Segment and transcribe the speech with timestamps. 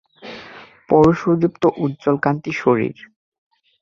[0.89, 2.95] পৌরুষদীপ্ত উজ্জ্বল কান্তি শরীর।